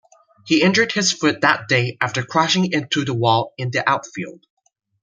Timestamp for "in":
3.55-3.69